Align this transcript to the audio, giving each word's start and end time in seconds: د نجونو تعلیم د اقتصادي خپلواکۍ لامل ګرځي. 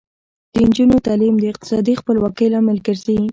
د 0.53 0.55
نجونو 0.67 0.95
تعلیم 1.07 1.35
د 1.39 1.43
اقتصادي 1.51 1.93
خپلواکۍ 2.01 2.47
لامل 2.53 2.77
ګرځي. 2.87 3.17